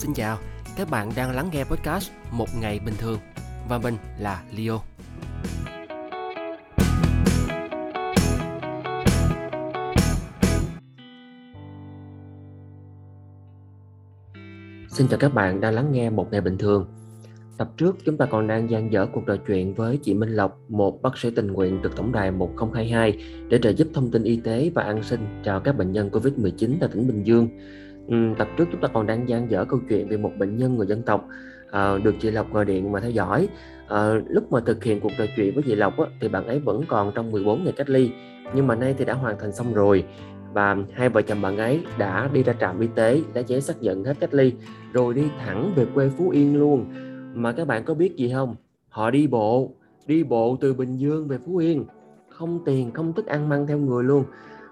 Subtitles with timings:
[0.00, 0.38] Xin chào,
[0.76, 3.18] các bạn đang lắng nghe podcast Một ngày bình thường
[3.68, 4.78] và mình là Leo.
[14.88, 16.86] Xin chào các bạn đang lắng nghe Một ngày bình thường.
[17.56, 20.58] Tập trước chúng ta còn đang gian dở cuộc trò chuyện với chị Minh Lộc,
[20.68, 24.36] một bác sĩ tình nguyện được tổng đài 1022 để trợ giúp thông tin y
[24.36, 27.48] tế và an sinh cho các bệnh nhân COVID-19 tại tỉnh Bình Dương.
[28.08, 30.76] Ừ, tập trước chúng ta còn đang gian dở câu chuyện về một bệnh nhân
[30.76, 31.28] người dân tộc
[31.68, 33.48] uh, được chị Lộc gọi điện mà theo dõi.
[33.84, 36.58] uh, lúc mà thực hiện cuộc trò chuyện với chị Lộc á, thì bạn ấy
[36.58, 38.10] vẫn còn trong 14 ngày cách ly
[38.54, 40.04] nhưng mà nay thì đã hoàn thành xong rồi.
[40.52, 43.82] Và hai vợ chồng bạn ấy đã đi ra trạm y tế đã giấy xác
[43.82, 44.52] nhận hết cách ly
[44.92, 46.86] rồi đi thẳng về quê Phú Yên luôn.
[47.34, 48.56] Mà các bạn có biết gì không?
[48.88, 49.70] Họ đi bộ
[50.06, 51.84] đi bộ từ Bình Dương về Phú Yên.
[52.28, 54.24] Không tiền không thức ăn mang theo người luôn.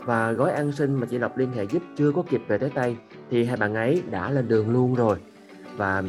[0.04, 2.70] Và gói an sinh mà chị Lộc liên hệ giúp chưa có kịp về tới
[2.70, 2.96] tay
[3.30, 5.16] thì hai bạn ấy đã lên đường luôn rồi.
[5.76, 6.02] Và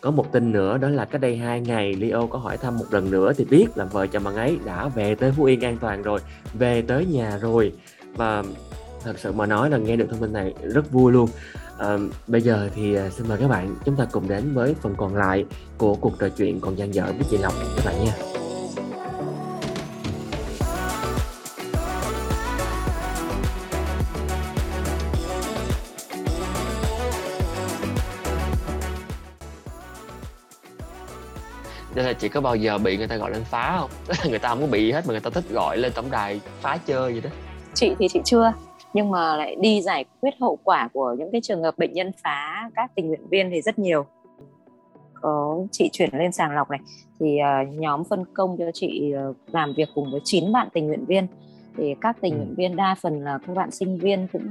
[0.00, 2.84] có một tin nữa đó là cách đây hai ngày Leo có hỏi thăm một
[2.90, 5.76] lần nữa thì biết là vợ chồng bạn ấy đã về tới Phú Yên an
[5.80, 6.20] toàn rồi
[6.54, 7.72] về tới nhà rồi.
[8.16, 8.42] Và
[9.04, 11.28] thật sự mà nói là nghe được thông tin này rất vui luôn.
[11.78, 14.94] À, bây giờ thì à, xin mời các bạn chúng ta cùng đến với phần
[14.96, 15.44] còn lại
[15.78, 17.54] của cuộc trò chuyện còn dang dở với chị Lộc.
[17.76, 18.31] Các bạn nha.
[32.02, 33.90] Nên là chị có bao giờ bị người ta gọi lên phá không?
[34.30, 36.78] Người ta không có bị hết mà người ta thích gọi lên tổng đài phá
[36.86, 37.30] chơi vậy đó.
[37.74, 38.52] Chị thì chị chưa
[38.94, 42.12] nhưng mà lại đi giải quyết hậu quả của những cái trường hợp bệnh nhân
[42.22, 44.06] phá các tình nguyện viên thì rất nhiều.
[45.14, 46.80] Có chị chuyển lên sàng lọc này
[47.20, 50.86] thì uh, nhóm phân công cho chị uh, làm việc cùng với 9 bạn tình
[50.86, 51.26] nguyện viên.
[51.76, 52.54] Thì các tình nguyện ừ.
[52.56, 54.46] viên đa phần là các bạn sinh viên cũng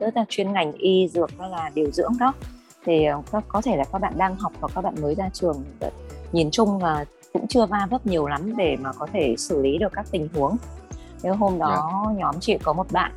[0.00, 2.32] rất là chuyên ngành y dược hay là điều dưỡng đó.
[2.84, 3.06] Thì
[3.36, 5.64] uh, có thể là các bạn đang học hoặc các bạn mới ra trường
[6.34, 9.78] nhìn chung là cũng chưa va vấp nhiều lắm để mà có thể xử lý
[9.78, 10.56] được các tình huống.
[11.22, 11.80] Nếu hôm đó yeah.
[12.06, 12.12] Dạ.
[12.18, 13.12] nhóm chị có một bạn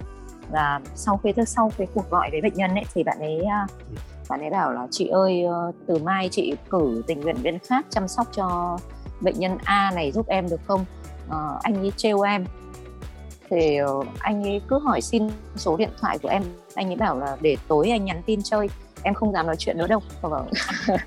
[0.52, 3.68] và sau khi sau cái cuộc gọi với bệnh nhân ấy thì bạn ấy à,
[4.30, 7.86] bạn ấy bảo là chị ơi ờ, từ mai chị cử tình nguyện viên khác
[7.90, 8.78] chăm sóc cho
[9.22, 10.86] bệnh nhân A này giúp em được không?
[11.30, 12.46] À, anh ấy trêu em.
[13.50, 16.44] Thì ờ, anh ấy cứ hỏi xin số điện thoại của em.
[16.76, 18.68] Anh ấy bảo là để tối anh nhắn tin chơi
[19.04, 20.00] em không dám nói chuyện nữa đâu.
[20.22, 20.48] Vâng.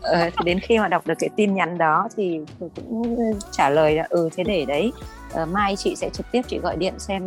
[0.00, 3.16] ờ, thì đến khi mà đọc được cái tin nhắn đó thì cũng
[3.52, 4.92] trả lời là ừ thế để đấy.
[5.32, 7.26] Ờ, mai chị sẽ trực tiếp chị gọi điện xem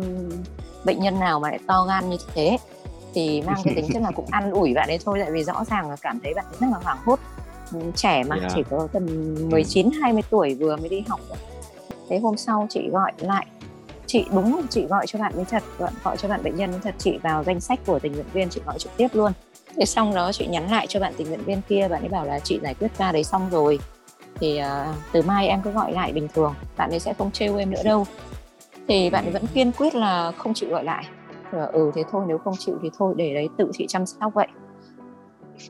[0.84, 2.58] bệnh nhân nào mà lại to gan như thế.
[3.14, 5.64] Thì mang cái tính chất là cũng ăn ủi bạn ấy thôi tại vì rõ
[5.64, 7.18] ràng là cảm thấy bạn ấy rất là hoảng hốt.
[7.72, 8.52] Ừ, trẻ mà yeah.
[8.54, 9.06] chỉ có tầm
[9.50, 11.20] 19 20 tuổi vừa mới đi học
[12.08, 13.46] thế hôm sau chị gọi lại
[14.06, 15.62] chị đúng chị gọi cho bạn ấy thật
[16.04, 18.60] gọi cho bạn bệnh nhân thật chị vào danh sách của tình nguyện viên chị
[18.66, 19.32] gọi trực tiếp luôn
[19.76, 22.26] thế xong đó chị nhắn lại cho bạn tình nguyện viên kia bạn ấy bảo
[22.26, 23.78] là chị giải quyết ca đấy xong rồi.
[24.40, 27.56] Thì uh, từ mai em cứ gọi lại bình thường bạn ấy sẽ không trêu
[27.56, 28.06] em nữa đâu.
[28.88, 31.04] Thì bạn ấy vẫn kiên quyết là không chịu gọi lại.
[31.50, 34.34] Và ừ thế thôi nếu không chịu thì thôi để đấy tự chị chăm sóc
[34.34, 34.48] vậy.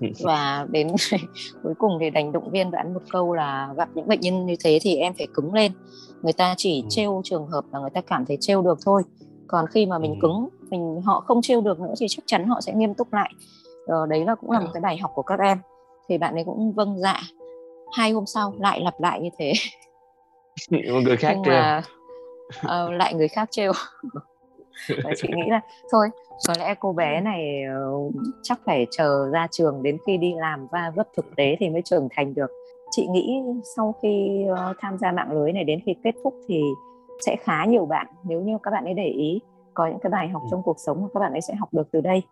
[0.23, 0.89] Và đến
[1.63, 4.57] cuối cùng thì đành động viên bạn một câu là gặp những bệnh nhân như
[4.65, 5.73] thế thì em phải cứng lên.
[6.23, 6.87] Người ta chỉ ừ.
[6.91, 9.03] trêu trường hợp là người ta cảm thấy trêu được thôi.
[9.47, 10.19] Còn khi mà mình ừ.
[10.23, 13.33] cứng mình họ không trêu được nữa thì chắc chắn họ sẽ nghiêm túc lại
[13.87, 15.59] ờ, đấy là cũng là một cái bài học của các em.
[16.09, 17.21] Thì bạn ấy cũng vâng dạ.
[17.97, 19.53] Hai hôm sau lại lặp lại như thế.
[20.93, 21.83] Một người khác Nhưng mà
[22.59, 23.73] uh, lại người khác trêu.
[25.05, 25.61] Và chị nghĩ là
[25.93, 26.09] thôi
[26.49, 30.67] có lẽ cô bé này uh, chắc phải chờ ra trường đến khi đi làm
[30.73, 32.51] va vấp thực tế thì mới trưởng thành được.
[32.91, 33.43] Chị nghĩ
[33.77, 36.63] sau khi uh, tham gia mạng lưới này đến khi kết thúc thì
[37.27, 38.07] sẽ khá nhiều bạn.
[38.25, 39.41] Nếu như các bạn ấy để ý
[39.75, 40.49] có những cái bài học ừ.
[40.51, 42.23] trong cuộc sống mà các bạn ấy sẽ học được từ đây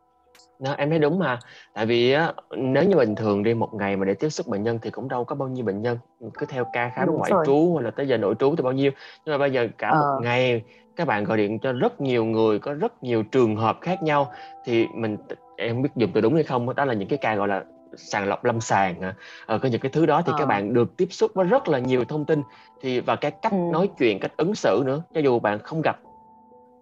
[0.60, 1.38] đó, em thấy đúng mà
[1.74, 4.62] tại vì á, nếu như bình thường đi một ngày mà để tiếp xúc bệnh
[4.62, 5.98] nhân thì cũng đâu có bao nhiêu bệnh nhân
[6.34, 7.46] cứ theo ca khám ngoại rồi.
[7.46, 8.90] trú hoặc là tới giờ nội trú thì bao nhiêu
[9.24, 10.00] nhưng mà bây giờ cả ờ.
[10.00, 10.62] một ngày
[10.96, 14.32] các bạn gọi điện cho rất nhiều người có rất nhiều trường hợp khác nhau
[14.64, 15.16] thì mình
[15.56, 17.64] em không biết dùng từ đúng hay không đó là những cái ca gọi là
[17.96, 19.00] sàng lọc lâm sàng
[19.46, 20.38] ờ, có những cái thứ đó thì ờ.
[20.38, 22.42] các bạn được tiếp xúc với rất là nhiều thông tin
[22.82, 23.58] thì và cái cách ừ.
[23.72, 26.00] nói chuyện cách ứng xử nữa cho dù bạn không gặp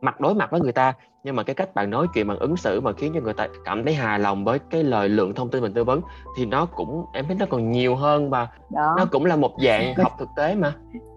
[0.01, 2.57] mặt đối mặt với người ta nhưng mà cái cách bạn nói chuyện bằng ứng
[2.57, 5.51] xử mà khiến cho người ta cảm thấy hài lòng với cái lời lượng thông
[5.51, 6.01] tin mình tư vấn
[6.37, 8.95] thì nó cũng em thấy nó còn nhiều hơn và đó.
[8.99, 10.75] nó cũng là một dạng học thực tế mà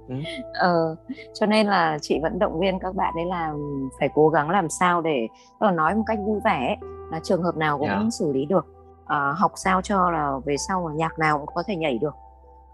[0.08, 0.16] ừ.
[0.54, 0.96] ờ,
[1.34, 3.54] cho nên là chị vẫn động viên các bạn ấy là
[4.00, 5.28] phải cố gắng làm sao để
[5.60, 6.78] là nói một cách vui vẻ
[7.12, 8.02] là trường hợp nào cũng yeah.
[8.04, 8.10] Dạ.
[8.10, 8.66] xử lý được
[9.06, 12.16] à, học sao cho là về sau mà nhạc nào cũng có thể nhảy được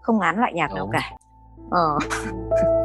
[0.00, 0.76] không ngán lại nhạc Đúng.
[0.76, 1.12] nào cả
[1.70, 1.98] ờ.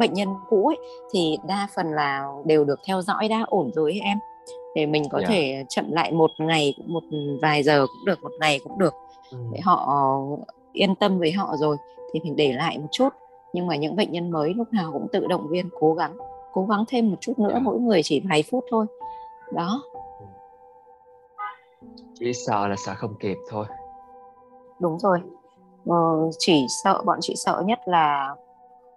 [0.00, 0.78] bệnh nhân cũ ấy
[1.12, 4.18] thì đa phần là đều được theo dõi đã ổn rồi ấy em
[4.74, 5.30] để mình có yeah.
[5.30, 5.34] Dạ.
[5.34, 7.02] thể chậm lại một ngày một
[7.42, 8.94] vài giờ cũng được một ngày cũng được
[9.30, 9.38] ừ.
[9.52, 9.96] để họ
[10.72, 11.76] yên tâm với họ rồi
[12.12, 13.08] thì mình để lại một chút
[13.52, 16.16] nhưng mà những bệnh nhân mới lúc nào cũng tự động viên cố gắng
[16.52, 17.62] cố gắng thêm một chút nữa yeah.
[17.62, 17.64] Dạ.
[17.64, 18.86] mỗi người chỉ vài phút thôi
[19.52, 19.82] đó
[22.14, 23.66] chỉ sợ là sợ không kịp thôi
[24.78, 25.18] đúng rồi
[25.86, 28.34] ờ, chỉ sợ bọn chị sợ nhất là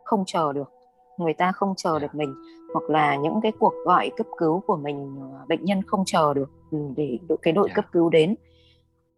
[0.03, 0.71] không chờ được
[1.17, 2.35] người ta không chờ được mình
[2.73, 6.33] hoặc là những cái cuộc gọi cấp cứu của mình ờ, bệnh nhân không chờ
[6.33, 7.75] được ừ, để cái đội yeah.
[7.75, 8.35] cấp cứu đến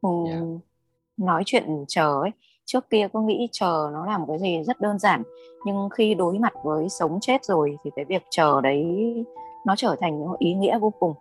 [0.02, 0.44] yeah.
[1.18, 2.32] nói chuyện chờ ấy
[2.66, 5.24] trước kia có nghĩ chờ nó là một cái gì rất đơn giản
[5.66, 8.86] nhưng khi đối mặt với sống chết rồi thì cái việc chờ đấy
[9.66, 11.14] nó trở thành ý nghĩa vô cùng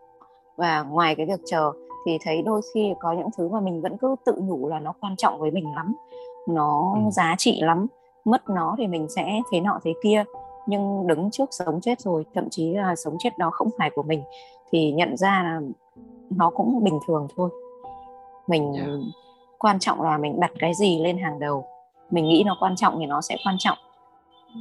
[0.57, 1.73] và ngoài cái việc chờ
[2.07, 4.93] thì thấy đôi khi có những thứ mà mình vẫn cứ tự nhủ là nó
[5.01, 5.95] quan trọng với mình lắm
[6.49, 7.11] nó ừ.
[7.11, 7.87] giá trị lắm
[8.25, 10.25] mất nó thì mình sẽ thế nọ thế kia
[10.67, 14.03] nhưng đứng trước sống chết rồi thậm chí là sống chết đó không phải của
[14.03, 14.23] mình
[14.71, 15.61] thì nhận ra là
[16.31, 17.51] nó cũng bình thường thôi.
[18.47, 18.89] Mình yeah.
[19.59, 21.65] quan trọng là mình đặt cái gì lên hàng đầu.
[22.11, 23.79] Mình nghĩ nó quan trọng thì nó sẽ quan trọng.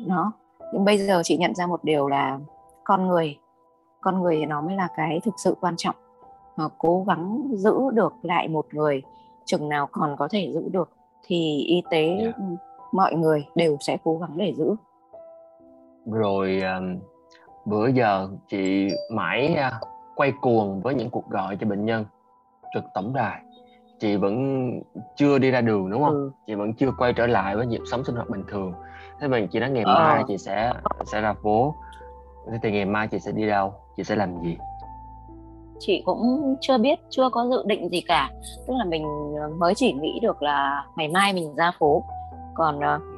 [0.07, 0.31] Nó
[0.73, 2.39] nhưng bây giờ chị nhận ra một điều là
[2.83, 3.37] con người
[4.01, 5.95] con người thì nó mới là cái thực sự quan trọng.
[6.57, 9.01] Mà cố gắng giữ được lại một người
[9.45, 10.89] chừng nào còn có thể giữ được
[11.23, 12.35] thì y tế yeah.
[12.91, 14.75] mọi người đều sẽ cố gắng để giữ
[16.05, 16.99] rồi um,
[17.65, 22.05] bữa giờ chị mãi uh, quay cuồng với những cuộc gọi cho bệnh nhân
[22.73, 23.41] trực tổng đài.
[23.99, 24.69] Chị vẫn
[25.15, 26.13] chưa đi ra đường đúng không?
[26.13, 26.31] Ừ.
[26.47, 28.73] chị vẫn chưa quay trở lại với nhịp sống sinh hoạt bình thường.
[29.19, 29.93] Thế mình chị nói ngày ờ.
[29.93, 30.73] mai chị sẽ
[31.05, 31.75] sẽ ra phố.
[32.51, 33.73] Thế thì ngày mai chị sẽ đi đâu?
[33.97, 34.57] Chị sẽ làm gì?
[35.79, 38.29] Chị cũng chưa biết chưa có dự định gì cả.
[38.67, 39.03] Tức là mình
[39.41, 42.03] ờ, mới chỉ nghĩ được là ngày mai mình ra phố.
[42.53, 43.12] Còn uh,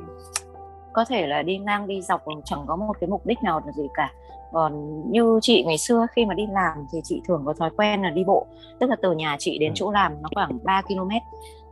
[0.95, 3.88] có thể là đi ngang đi dọc chẳng có một cái mục đích nào gì
[3.94, 4.12] cả.
[4.51, 8.01] Còn như chị ngày xưa khi mà đi làm thì chị thường có thói quen
[8.01, 8.45] là đi bộ.
[8.80, 9.74] Tức là từ nhà chị đến ừ.
[9.75, 11.09] chỗ làm nó khoảng 3 km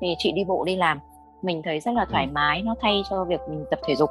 [0.02, 1.00] thì chị đi bộ đi làm.
[1.42, 2.32] Mình thấy rất là thoải ừ.
[2.34, 4.10] mái nó thay cho việc mình tập thể dục.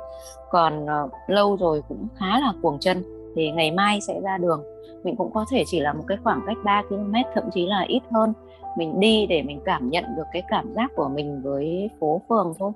[0.51, 3.03] Còn uh, lâu rồi cũng khá là cuồng chân
[3.37, 4.63] thì ngày mai sẽ ra đường.
[5.05, 7.85] Mình cũng có thể chỉ là một cái khoảng cách 3 km thậm chí là
[7.89, 8.33] ít hơn.
[8.77, 12.55] Mình đi để mình cảm nhận được cái cảm giác của mình với phố phường
[12.59, 12.73] thôi.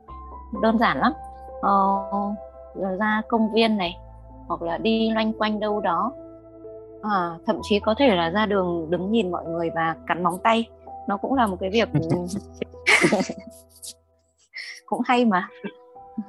[0.62, 1.12] Đơn giản lắm
[1.60, 2.10] ờ,
[2.98, 3.96] ra công viên này
[4.48, 6.12] hoặc là đi loanh quanh đâu đó.
[7.02, 10.38] À, thậm chí có thể là ra đường đứng nhìn mọi người và cắn móng
[10.42, 10.68] tay.
[11.08, 11.88] Nó cũng là một cái việc
[14.86, 15.48] cũng hay mà.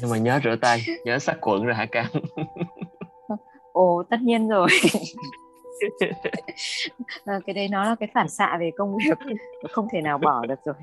[0.00, 2.06] Nhưng mà nhớ rửa tay nhớ sát khuẩn rồi hả cam?
[3.72, 4.68] Ồ tất nhiên rồi.
[7.24, 9.18] À, cái đấy nó là cái phản xạ về công việc.
[9.70, 10.74] Không thể nào bỏ được rồi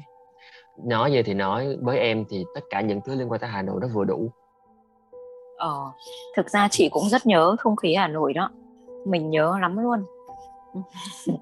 [0.84, 3.62] nói vậy thì nói với em thì tất cả những thứ liên quan tới Hà
[3.62, 4.32] Nội nó vừa đủ.
[5.58, 5.92] Ờ
[6.36, 8.50] thực ra chị cũng rất nhớ không khí Hà Nội đó.
[9.06, 10.04] Mình nhớ lắm luôn.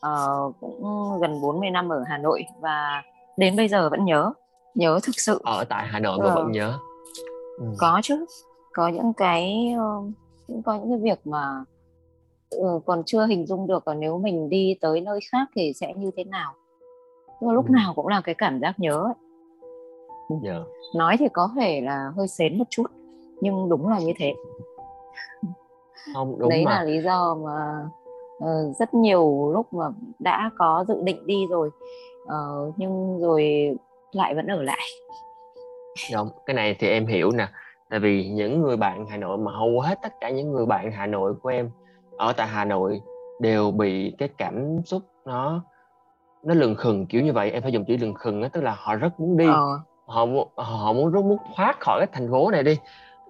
[0.00, 0.82] Ờ, cũng
[1.20, 3.02] gần 40 năm ở Hà Nội và
[3.36, 4.32] đến bây giờ vẫn nhớ
[4.74, 5.40] nhớ thực sự.
[5.44, 6.34] Ở tại Hà Nội mà ờ.
[6.34, 6.78] vẫn nhớ.
[7.58, 7.64] Ừ.
[7.78, 8.26] có chứ.
[8.72, 9.74] Có những cái
[10.46, 11.64] cũng có những cái việc mà
[12.50, 15.94] ừ, còn chưa hình dung được còn nếu mình đi tới nơi khác thì sẽ
[15.96, 16.54] như thế nào
[17.40, 17.72] nhưng lúc ừ.
[17.72, 19.14] nào cũng là cái cảm giác nhớ ấy.
[20.44, 20.62] Yeah.
[20.94, 22.86] Nói thì có thể là hơi xến một chút
[23.40, 24.34] nhưng đúng là như thế
[26.14, 26.70] không đúng đấy mà.
[26.70, 27.86] là lý do mà
[28.36, 29.84] uh, rất nhiều lúc mà
[30.18, 31.70] đã có dự định đi rồi
[32.22, 33.70] uh, nhưng rồi
[34.12, 34.86] lại vẫn ở lại
[36.14, 37.48] đúng cái này thì em hiểu nè
[37.90, 40.92] tại vì những người bạn Hà Nội mà hầu hết tất cả những người bạn
[40.92, 41.70] Hà Nội của em
[42.16, 43.00] ở tại Hà Nội
[43.40, 45.64] đều bị cái cảm xúc nó
[46.48, 48.76] nó lừng khừng kiểu như vậy em phải dùng chữ lừng khừng á tức là
[48.78, 49.80] họ rất muốn đi ờ.
[50.06, 50.26] họ
[50.56, 52.78] họ muốn rất muốn thoát khỏi cái thành phố này đi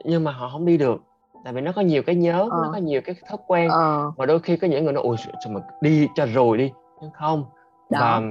[0.05, 1.01] nhưng mà họ không đi được
[1.45, 2.61] tại vì nó có nhiều cái nhớ ờ.
[2.63, 4.13] nó có nhiều cái thói quen ờ.
[4.17, 7.11] và đôi khi có những người nói ôi sao mà đi cho rồi đi nhưng
[7.11, 7.45] không
[7.91, 7.99] đó.
[8.01, 8.23] và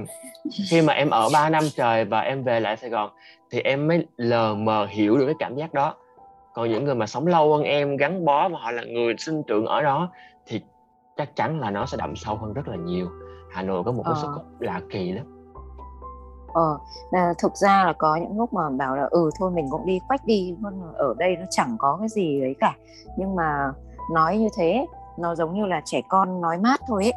[0.70, 3.10] khi mà em ở 3 năm trời và em về lại Sài Gòn
[3.50, 5.94] thì em mới lờ mờ hiểu được cái cảm giác đó
[6.54, 9.42] còn những người mà sống lâu hơn em gắn bó và họ là người sinh
[9.42, 10.08] trưởng ở đó
[10.46, 10.60] thì
[11.16, 13.08] chắc chắn là nó sẽ đậm sâu hơn rất là nhiều
[13.50, 14.22] Hà Nội có một cái ờ.
[14.22, 15.38] sức hút lạ kỳ lắm
[16.54, 16.78] ờ
[17.10, 20.00] là thực ra là có những lúc mà bảo là ừ thôi mình cũng đi
[20.08, 22.74] quách đi luôn ở đây nó chẳng có cái gì đấy cả
[23.16, 23.72] nhưng mà
[24.12, 24.86] nói như thế
[25.18, 27.12] nó giống như là trẻ con nói mát thôi ấy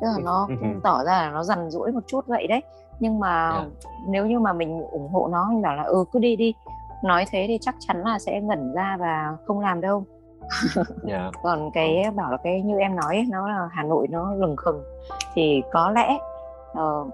[0.00, 2.62] tức là nó cũng tỏ ra là nó dằn dỗi một chút vậy đấy
[3.00, 3.66] nhưng mà yeah.
[3.80, 3.90] Dạ.
[4.08, 6.54] nếu như mà mình ủng hộ nó mình bảo là ừ cứ đi đi
[7.04, 10.04] nói thế thì chắc chắn là sẽ ngẩn ra và không làm đâu
[10.48, 10.80] yeah.
[11.04, 11.30] Dạ.
[11.42, 14.82] còn cái bảo là cái như em nói nó là Hà Nội nó lừng khừng
[15.34, 16.18] thì có lẽ
[16.72, 17.08] uh,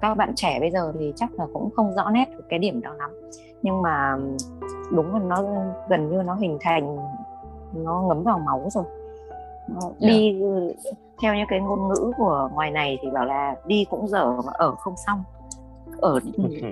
[0.00, 2.92] các bạn trẻ bây giờ thì chắc là cũng không rõ nét cái điểm đó
[2.98, 3.10] lắm.
[3.62, 4.16] Nhưng mà
[4.90, 5.42] đúng là nó
[5.88, 6.96] gần như nó hình thành
[7.74, 8.84] nó ngấm vào máu rồi.
[9.68, 9.94] Nó yeah.
[9.98, 10.08] Dạ.
[10.08, 10.42] đi
[11.22, 14.52] theo những cái ngôn ngữ của ngoài này thì bảo là đi cũng dở mà
[14.52, 15.22] ở không xong.
[16.00, 16.20] Ở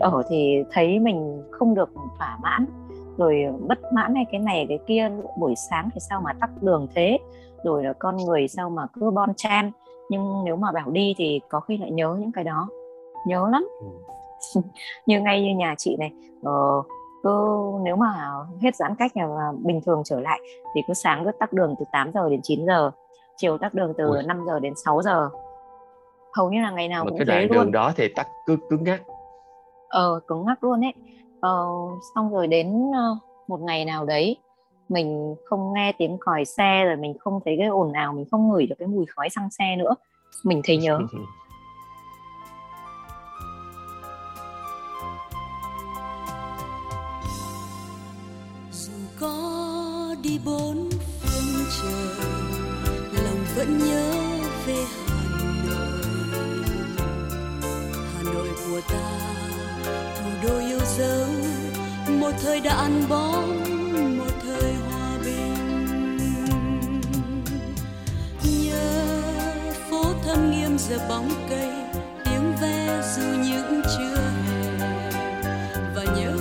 [0.01, 2.67] ở thì thấy mình không được thỏa mãn
[3.17, 6.87] rồi bất mãn hay cái này cái kia buổi sáng thì sao mà tắc đường
[6.95, 7.19] thế?
[7.65, 9.71] Rồi là con người sao mà cứ bon chan
[10.09, 12.69] nhưng nếu mà bảo đi thì có khi lại nhớ những cái đó.
[13.27, 13.69] Nhớ lắm.
[13.81, 13.87] Ừ.
[15.07, 16.83] như ngay như nhà chị này ờ,
[17.23, 18.33] cứ nếu mà
[18.63, 20.41] hết giãn cách là bình thường trở lại
[20.75, 22.91] thì cứ sáng cứ tắc đường từ 8 giờ đến 9 giờ
[23.37, 24.23] chiều tắc đường từ Ui.
[24.23, 25.31] 5 giờ đến 6 giờ.
[26.37, 28.85] Hầu như là ngày nào mà cũng cái đoạn đường đó thì tắc cứ cứng
[28.85, 29.03] ngắc
[29.89, 30.93] ờ cứng ngắc luôn ấy.
[31.41, 31.67] Ờ,
[32.15, 33.19] xong rồi đến uh,
[33.49, 34.37] một ngày nào đấy
[34.89, 38.49] mình không nghe tiếng còi xe, rồi mình không thấy cái ồn ào, mình không
[38.49, 39.95] ngửi được cái mùi khói xăng xe nữa.
[40.45, 41.01] Mình thấy nhớ.
[48.71, 50.89] Dù có đi bốn
[51.21, 52.27] phương trời,
[53.25, 54.13] lòng vẫn nhớ
[54.67, 56.65] về hà nội.
[58.15, 59.11] Hà nội của ta,
[60.17, 61.29] thủ đô yêu dấu,
[62.21, 63.74] một thời đã ăn bóng.
[70.79, 71.71] Giờ bóng cây,
[72.25, 75.01] tiếng ve dù những chưa hè
[75.95, 76.33] và nhớ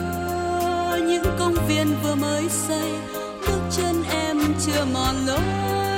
[1.08, 2.92] những công viên vừa mới xây,
[3.48, 5.93] bước chân em chưa mòn lối.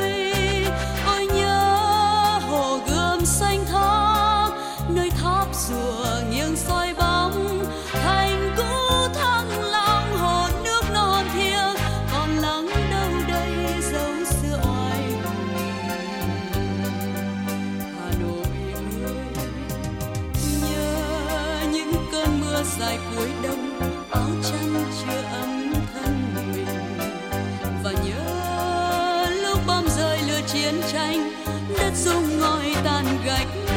[31.06, 31.32] Xanh
[31.78, 33.75] đất dung ngòi tàn gạch.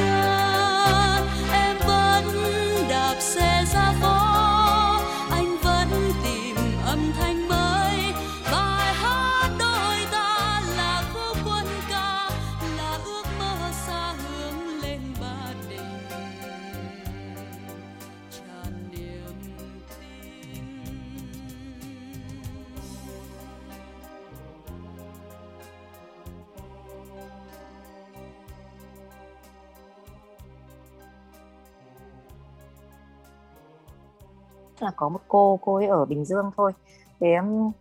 [34.82, 36.72] Là có một cô cô ấy ở Bình Dương thôi.
[37.20, 37.72] Thế um,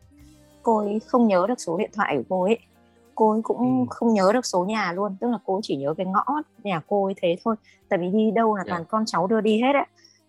[0.63, 2.58] cô ấy không nhớ được số điện thoại của cô ấy.
[3.16, 3.86] Cô ấy cũng Ừ.
[3.89, 6.25] không nhớ được số nhà luôn tức là cô chỉ nhớ cái ngõ
[6.63, 7.56] nhà cô ấy thế thôi.
[7.89, 8.70] Tại vì đi đâu là Dạ.
[8.72, 9.86] toàn con cháu đưa đi hết á.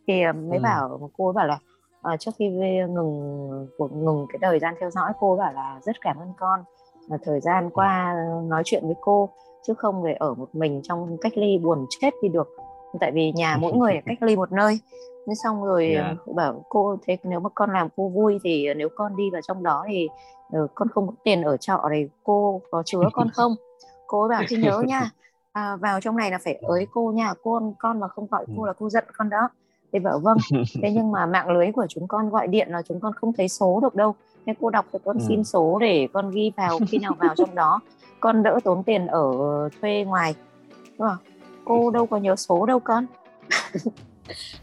[0.06, 0.62] Thì um, mới Ừ.
[0.62, 1.58] bảo cô ấy bảo là
[2.02, 5.80] ờ, trước khi về ngừng cuộc ngừng cái thời gian theo dõi cô bảo là
[5.84, 6.60] rất cảm ơn con.
[7.08, 8.14] Là thời gian qua
[8.48, 9.28] nói chuyện với cô
[9.66, 12.48] chứ không để ở một mình trong cách ly buồn chết đi được.
[13.00, 14.80] Tại vì nhà mỗi người cách ly một nơi
[15.28, 16.14] thế xong rồi Dạ.
[16.26, 19.40] ờ, bảo cô thế nếu mà con làm cô vui thì nếu con đi vào
[19.42, 20.08] trong đó thì
[20.52, 23.54] ờ, con không có tiền ở trọ thì cô có chứa con không?
[24.06, 25.10] Cô ấy bảo thì nhớ nha
[25.52, 28.64] à, vào trong này là phải ới cô nha con con mà không gọi cô
[28.64, 29.48] là cô giận con đó.
[29.92, 30.38] Thì bảo vâng
[30.82, 33.48] thế nhưng mà mạng lưới của chúng con gọi điện là chúng con không thấy
[33.48, 34.14] số được đâu.
[34.46, 37.54] Thế cô đọc cho con xin số để con ghi vào khi nào vào trong
[37.54, 37.80] đó.
[38.20, 39.32] Con đỡ tốn tiền ở
[39.80, 40.34] thuê ngoài.
[40.98, 41.16] Đúng không?
[41.64, 43.06] cô đâu có nhớ số đâu con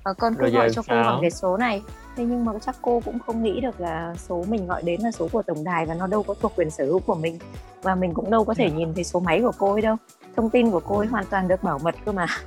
[0.04, 1.04] Ờ, con cứ Rồi gọi cho cô sao?
[1.04, 1.82] bằng cái số này.
[2.16, 5.12] Thế nhưng mà chắc cô cũng không nghĩ được là số mình gọi đến là
[5.12, 7.40] số của tổng đài và nó đâu có thuộc quyền sở hữu của mình.
[7.82, 9.96] Và mình cũng đâu có thể nhìn thấy số máy của cô ấy đâu.
[10.36, 12.26] Thông tin của cô ấy hoàn toàn được bảo mật cơ mà.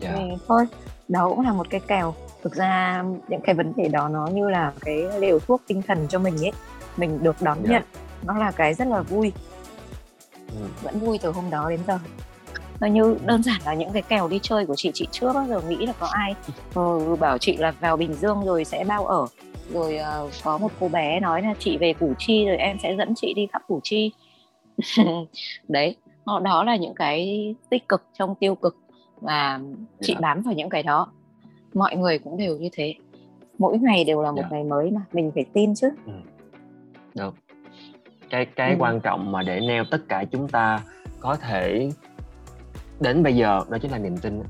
[0.00, 0.12] Dạ.
[0.16, 0.66] thì thôi
[1.08, 2.14] đó cũng là một cái kèo.
[2.42, 6.06] Thực ra những cái vấn đề đó nó như là cái liều thuốc tinh thần
[6.08, 6.52] cho mình ấy.
[6.96, 7.70] Mình được đón Dạ.
[7.70, 7.82] nhận
[8.22, 9.32] nó là cái rất là vui.
[10.48, 10.66] Ừ.
[10.82, 11.98] vẫn vui từ hôm đó đến giờ
[12.80, 15.46] nó như đơn giản là những cái kèo đi chơi của chị chị chưa bao
[15.48, 16.34] giờ nghĩ là có ai
[16.74, 19.26] ờ, bảo chị là vào Bình Dương rồi sẽ bao ở.
[19.72, 22.94] Rồi ờ, có một cô bé nói là chị về Củ Chi rồi em sẽ
[22.98, 24.12] dẫn chị đi khắp Củ Chi.
[25.68, 28.76] Đấy đó đó là những cái tích cực trong tiêu cực
[29.20, 29.60] và
[30.00, 30.20] chị Dạ.
[30.20, 31.12] bám vào những cái đó.
[31.74, 32.94] Mọi người cũng đều như thế.
[33.58, 34.48] Mỗi ngày đều là một Dạ.
[34.50, 35.88] ngày mới mà mình phải tin chứ.
[37.14, 37.34] Được.
[38.30, 38.76] Cái cái Ừ.
[38.78, 40.80] quan trọng mà để neo tất cả chúng ta
[41.20, 41.90] có thể
[43.00, 44.42] đến bây giờ đó chính là niềm tin.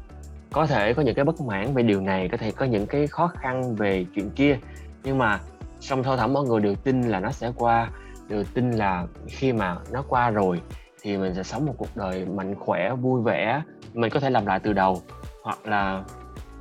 [0.53, 3.07] Có thể có những cái bất mãn về điều này có thể có những cái
[3.07, 4.59] khó khăn về chuyện kia
[5.05, 5.41] nhưng mà
[5.81, 7.91] song sâu thẳm mọi người đều tin là nó sẽ qua
[8.29, 10.61] đều tin là khi mà nó qua rồi
[11.03, 13.63] thì mình sẽ sống một cuộc đời mạnh khỏe vui vẻ.
[13.95, 15.03] Mình có thể làm lại từ đầu
[15.43, 16.05] hoặc là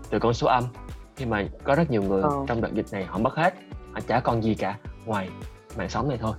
[0.10, 0.64] từ con số âm.
[1.16, 2.30] Khi mà có rất nhiều người Ờ.
[2.48, 3.54] trong đợt dịch này họ mất hết
[3.94, 5.30] họ chả còn gì cả ngoài
[5.78, 6.34] mạng sống này thôi.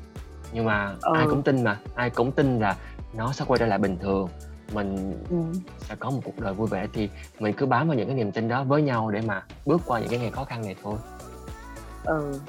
[0.53, 1.13] Nhưng mà Ừ.
[1.17, 2.77] ai cũng tin mà ai cũng tin là
[3.15, 4.29] nó sẽ quay trở lại bình thường
[4.73, 5.37] mình ừ.
[5.81, 7.09] sẽ có một cuộc đời vui vẻ thì
[7.41, 10.01] mình cứ bám vào những cái niềm tin đó với nhau để mà bước qua
[10.01, 10.97] những cái ngày khó khăn này thôi
[12.05, 12.41] ừ.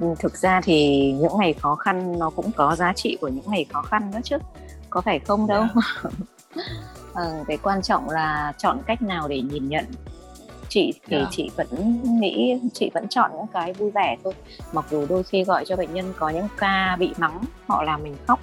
[0.00, 3.44] Ừ, thực ra thì những ngày khó khăn nó cũng có giá trị của những
[3.50, 4.36] ngày khó khăn đó chứ
[4.90, 5.64] có phải không đâu
[7.14, 9.84] ờ, cái quan trọng là chọn cách nào để nhìn nhận
[10.68, 11.28] chị thì Dạ.
[11.30, 14.34] chị vẫn nghĩ chị vẫn chọn những cái vui vẻ thôi
[14.72, 18.02] mặc dù đôi khi gọi cho bệnh nhân có những ca bị mắng họ làm
[18.02, 18.40] mình khóc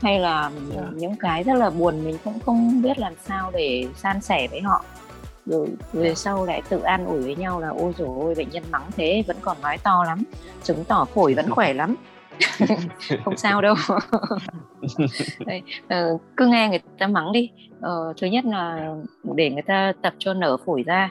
[0.00, 0.82] hay là Dạ.
[0.94, 4.60] những cái rất là buồn mình cũng không biết làm sao để san sẻ với
[4.60, 4.84] họ.
[5.46, 6.14] Rồi về Dạ.
[6.14, 9.24] sau lại tự an ủi với nhau là ôi dồi ôi bệnh nhân mắng thế
[9.26, 10.22] vẫn còn nói to lắm
[10.62, 11.96] chứng tỏ phổi vẫn khỏe lắm.
[13.24, 13.74] Không sao đâu.
[15.88, 17.50] Ờ, cứ nghe người ta mắng đi.
[17.80, 18.94] Ờ, thứ nhất là
[19.34, 21.10] để người ta tập cho nở phổi ra.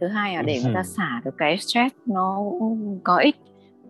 [0.00, 2.38] Thứ hai là để người ta xả được cái stress nó
[3.04, 3.36] có ích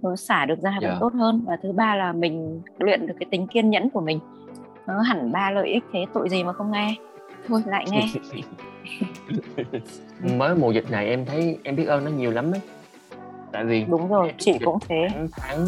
[0.04, 0.96] nó xả được ra vẫn Dạ.
[1.00, 1.44] tốt hơn.
[1.46, 4.20] Và thứ ba là mình luyện được cái tính kiên nhẫn của mình.
[4.86, 6.94] Nó hẳn ba lợi ích thế tội gì mà không nghe.
[7.48, 7.62] Thôi.
[7.66, 8.06] Lại nghe.
[10.36, 12.60] Mới mùa dịch này em thấy em biết ơn nó nhiều lắm ấy.
[13.52, 15.08] Tại vì đúng rồi chị dịch cũng thế.
[15.12, 15.66] khoảng tháng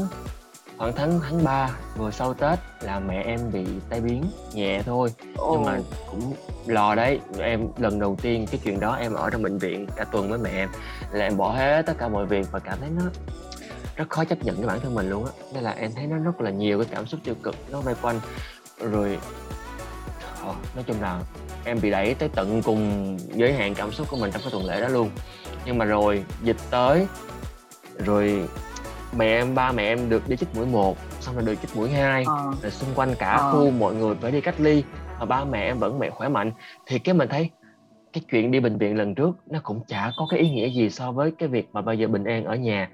[0.79, 4.25] khoảng tháng tháng 3 vừa sau Tết là mẹ em bị tai biến
[4.55, 5.09] nhẹ thôi.
[5.53, 5.79] Nhưng mà
[6.11, 6.21] cũng
[6.67, 7.21] lo đấy.
[7.39, 10.39] Em lần đầu tiên cái chuyện đó em ở trong bệnh viện cả tuần với
[10.39, 10.69] mẹ em
[11.13, 13.03] là em bỏ hết tất cả mọi việc và cảm thấy nó
[13.97, 15.33] rất khó chấp nhận với bản thân mình luôn á.
[15.55, 17.95] Nên là em thấy nó rất là nhiều cái cảm xúc tiêu cực nó vây
[18.03, 18.21] quanh.
[18.93, 19.19] Rồi
[20.43, 21.21] ờ, nói chung là
[21.65, 24.65] em bị đẩy tới tận cùng giới hạn cảm xúc của mình trong cái tuần
[24.67, 25.11] lễ đó luôn.
[25.67, 27.07] Nhưng mà rồi dịch tới
[27.99, 28.49] rồi
[29.17, 31.91] mẹ em ba mẹ em được đi chích mũi một xong rồi được chích mũi
[31.91, 32.25] hai.
[32.27, 33.51] Ờ, rồi xung quanh cả Ờ.
[33.53, 34.85] khu mọi người phải đi cách ly
[35.19, 36.53] mà ba mẹ em vẫn mẹ khỏe mạnh.
[36.87, 37.51] Thì cái mình thấy
[38.13, 40.91] cái chuyện đi bệnh viện lần trước nó cũng chả có cái ý nghĩa gì
[40.91, 42.91] so với cái việc mà bây giờ bình an ở nhà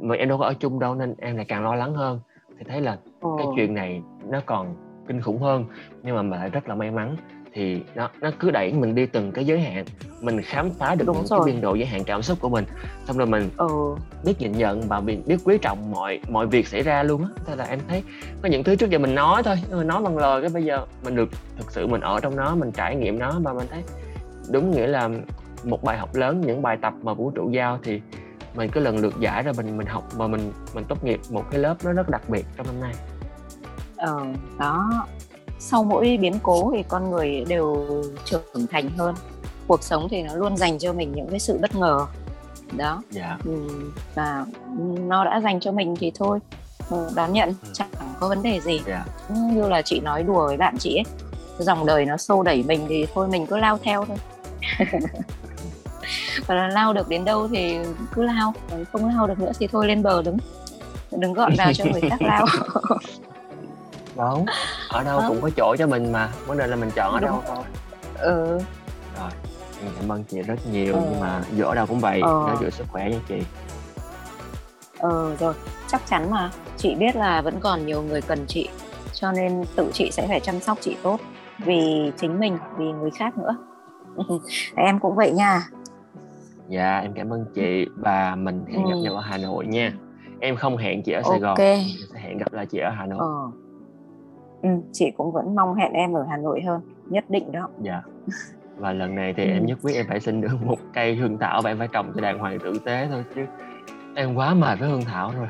[0.00, 2.20] mà em đâu có ở chung đâu nên em lại càng lo lắng hơn.
[2.58, 4.74] Thì thấy là ờ, cái chuyện này nó còn
[5.08, 5.64] kinh khủng hơn
[6.02, 7.16] nhưng mà mình lại rất là may mắn.
[7.52, 9.84] Thì nó nó cứ đẩy mình đi từng cái giới hạn
[10.20, 11.40] mình khám phá được Đúng những rồi.
[11.44, 12.64] cái biên độ giới hạn cảm xúc của mình
[13.04, 13.66] xong rồi mình ờ,
[14.24, 17.28] biết nhìn nhận và biết, biết quý trọng mọi mọi việc xảy ra luôn á.
[17.46, 18.02] Thế là em thấy
[18.42, 20.86] có những thứ trước giờ mình nói thôi mà nói bằng lời cái bây giờ
[21.04, 23.82] mình được thực sự mình ở trong nó mình trải nghiệm nó và mình thấy
[24.50, 25.08] đúng nghĩa là
[25.64, 28.00] một bài học lớn những bài tập mà vũ trụ giao thì
[28.54, 31.44] mình cứ lần lượt giải ra mình mình học và mình mình tốt nghiệp một
[31.50, 32.94] cái lớp nó rất đặc biệt trong năm nay.
[33.96, 34.24] Ờ,
[34.58, 35.06] đó.
[35.58, 37.86] Sau mỗi biến cố thì con người đều
[38.24, 39.14] trưởng thành hơn.
[39.66, 42.06] Cuộc sống thì nó luôn dành cho mình những cái sự bất ngờ.
[42.76, 43.02] Đó.
[43.10, 43.38] Dạ.
[43.44, 43.68] Ừ,
[44.14, 44.46] và
[45.00, 46.38] nó đã dành cho mình thì thôi.
[46.90, 47.88] Ừ, đón nhận chẳng
[48.20, 48.80] có vấn đề gì.
[48.86, 49.04] Dạ.
[49.28, 51.04] Ừ, như là chị nói đùa với bạn chị ấy
[51.64, 54.16] dòng đời nó xô đẩy mình thì thôi mình cứ lao theo thôi
[56.46, 57.78] và là lao được đến đâu thì
[58.14, 58.54] cứ lao
[58.92, 60.36] không lao được nữa thì thôi lên bờ đứng
[61.10, 62.46] đừng gọn vào cho người khác lao
[64.16, 64.46] đúng
[64.88, 65.24] ở đâu Đó.
[65.28, 67.28] cũng có chỗ cho mình mà vấn đề là mình chọn ở Đúng.
[67.30, 67.64] đâu thôi
[68.18, 68.58] ừ
[69.20, 69.30] rồi
[69.84, 71.00] em cảm ơn chị rất nhiều Ờ.
[71.10, 72.44] nhưng mà dù ở đâu cũng vậy Ờ.
[72.46, 73.42] nhớ giữ sức khỏe nha chị
[74.98, 75.54] ờ rồi
[75.88, 78.68] chắc chắn mà chị biết là vẫn còn nhiều người cần chị
[79.14, 81.20] cho nên tự chị sẽ phải chăm sóc chị tốt
[81.58, 83.56] vì chính mình vì người khác nữa
[84.76, 85.62] em cũng vậy nha
[86.70, 87.86] dạ em cảm ơn chị.
[87.96, 89.02] Và mình hẹn gặp Ừ.
[89.02, 89.92] nhau ở Hà Nội nha.
[90.40, 91.78] Em không hẹn chị ở Sài Gòn ok Em
[92.14, 93.18] sẽ hẹn gặp lại chị ở Hà Nội.
[93.20, 93.50] Ờ.
[94.62, 96.80] Ừ, chị cũng vẫn mong hẹn em ở Hà Nội hơn.
[97.10, 97.68] Nhất định đó.
[97.82, 98.02] Dạ.
[98.76, 99.50] Và lần này thì Ừ.
[99.50, 102.12] em nhất quyết em phải xin được một cây hương thảo và em phải trồng
[102.14, 103.40] cho đàng hoàng tử tế thôi chứ
[104.14, 105.46] em quá mệt với hương thảo rồi.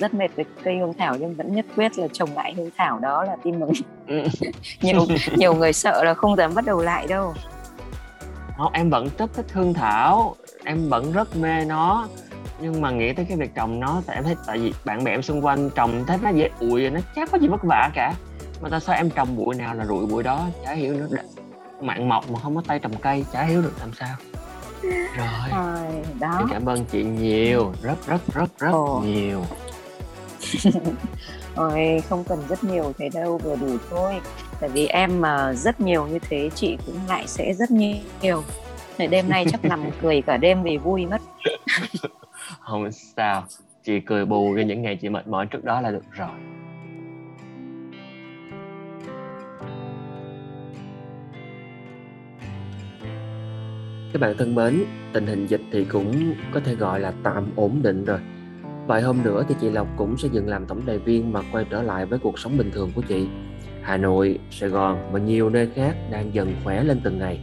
[0.00, 2.98] Rất mệt với cây hương thảo nhưng vẫn nhất quyết là trồng lại hương thảo
[2.98, 3.70] đó là tin mừng.
[4.06, 4.22] Ừ.
[4.82, 5.00] nhiều
[5.36, 7.34] nhiều người sợ là không dám bắt đầu lại đâu
[8.56, 10.36] không em vẫn rất thích hương thảo.
[10.64, 12.08] Em vẫn rất mê nó.
[12.60, 15.10] Nhưng mà nghĩ tới cái việc trồng nó tại em thấy tại vì bạn bè
[15.12, 18.14] em xung quanh trồng thấy nó dễ ụi nó chắc có gì vất vả cả.
[18.60, 20.46] Mà tại sao em trồng bụi nào là rụi bụi đó?
[20.64, 21.06] Chả hiểu nữa.
[21.10, 21.22] Đã-
[21.80, 24.16] mặn mọc mà không có tay trồng cây chả hiểu được làm sao.
[24.82, 25.50] Rồi.
[25.50, 26.36] Rồi, đó.
[26.38, 27.72] Em cảm ơn chị nhiều.
[27.82, 29.00] Rất rất rất rất Ồ.
[29.04, 29.42] nhiều.
[31.54, 34.20] Ôi, không cần rất nhiều thế đâu vừa đủ thôi
[34.60, 38.42] tại vì em mà rất nhiều như thế chị cũng lại sẽ rất nhiều
[38.98, 41.20] Để đêm nay chắc nằm cười cả đêm vì vui mất
[42.60, 43.44] không sao
[43.84, 46.30] chị cười bù cho những ngày chị mệt mỏi trước đó là được rồi
[54.12, 57.80] Các bạn thân mến, tình hình dịch thì cũng có thể gọi là tạm ổn
[57.82, 58.18] định rồi.
[58.86, 61.64] Vài hôm nữa thì chị Lộc cũng sẽ dừng làm tổng đài viên mà quay
[61.70, 63.28] trở lại với cuộc sống bình thường của chị.
[63.86, 67.40] Hà Nội, Sài Gòn và nhiều nơi khác đang dần khỏe lên từng ngày.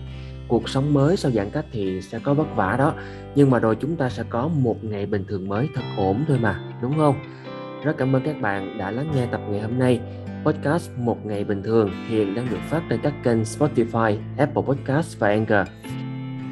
[0.48, 2.94] cuộc sống mới sau giãn cách thì sẽ có vất vả đó
[3.36, 6.38] nhưng mà rồi chúng ta sẽ có một ngày bình thường mới thật ổn thôi
[6.42, 7.16] mà đúng không?
[7.84, 10.00] Rất cảm ơn các bạn đã lắng nghe tập ngày hôm nay.
[10.46, 15.20] Podcast một ngày bình thường hiện đang được phát trên các kênh Spotify, Apple Podcast
[15.20, 15.68] và Anchor.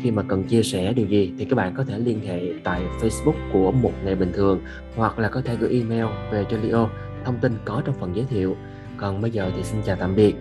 [0.04, 2.82] Khi mà cần chia sẻ điều gì thì các bạn có thể liên hệ tại
[3.02, 4.62] Facebook của một ngày bình thường
[4.96, 6.90] hoặc là có thể gửi email về cho Leo.
[7.26, 8.56] Thông tin có trong phần giới thiệu
[9.02, 10.36] còn bây giờ thì xin chào tạm biệt.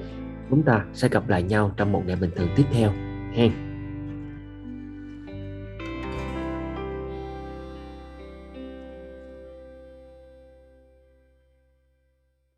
[0.51, 2.90] Chúng ta sẽ gặp lại nhau trong một ngày bình thường tiếp theo.
[3.35, 3.69] Hen